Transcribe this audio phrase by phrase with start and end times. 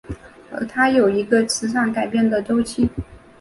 [0.51, 2.89] 而它也有一个磁场改变的周期。